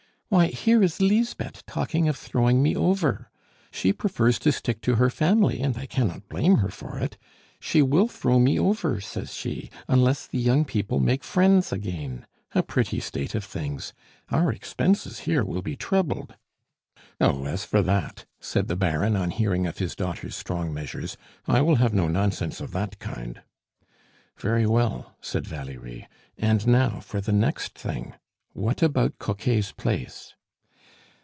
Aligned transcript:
Why, 0.31 0.45
here 0.47 0.81
is 0.81 1.01
Lisbeth 1.01 1.65
talking 1.65 2.07
of 2.07 2.15
throwing 2.15 2.63
me 2.63 2.73
over! 2.73 3.29
She 3.69 3.91
prefers 3.91 4.39
to 4.39 4.53
stick 4.53 4.79
to 4.83 4.95
her 4.95 5.09
family, 5.09 5.59
and 5.59 5.75
I 5.77 5.85
cannot 5.85 6.29
blame 6.29 6.59
her 6.59 6.69
for 6.69 6.97
it. 6.99 7.17
She 7.59 7.81
will 7.81 8.07
throw 8.07 8.39
me 8.39 8.57
over, 8.57 9.01
says 9.01 9.33
she, 9.33 9.69
unless 9.89 10.25
the 10.27 10.37
young 10.39 10.63
people 10.63 11.01
make 11.01 11.25
friends 11.25 11.73
again. 11.73 12.25
A 12.55 12.63
pretty 12.63 13.01
state 13.01 13.35
of 13.35 13.43
things! 13.43 13.91
Our 14.29 14.53
expenses 14.53 15.19
here 15.27 15.43
will 15.43 15.61
be 15.61 15.75
trebled!" 15.75 16.35
"Oh, 17.19 17.43
as 17.43 17.65
for 17.65 17.81
that!" 17.81 18.23
said 18.39 18.69
the 18.69 18.77
Baron, 18.77 19.17
on 19.17 19.31
hearing 19.31 19.67
of 19.67 19.79
his 19.79 19.97
daughter's 19.97 20.37
strong 20.37 20.73
measures, 20.73 21.17
"I 21.45 21.59
will 21.59 21.75
have 21.75 21.93
no 21.93 22.07
nonsense 22.07 22.61
of 22.61 22.71
that 22.71 22.99
kind." 22.99 23.41
"Very 24.37 24.65
well," 24.65 25.13
said 25.19 25.45
Valerie. 25.45 26.07
"And 26.37 26.65
now 26.67 27.01
for 27.01 27.19
the 27.19 27.33
next 27.33 27.77
thing. 27.77 28.13
What 28.53 28.83
about 28.83 29.17
Coquet's 29.17 29.71
place?" 29.71 30.33